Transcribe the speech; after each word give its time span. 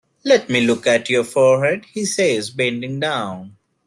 "Let 0.25 0.49
me 0.49 0.61
look 0.65 0.87
at 0.87 1.11
your 1.11 1.23
forehead," 1.23 1.85
he 1.93 2.05
says, 2.05 2.49
bending 2.49 2.99
down. 2.99 3.57